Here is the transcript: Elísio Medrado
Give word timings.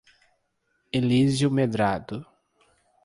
Elísio 0.91 1.51
Medrado 1.51 2.25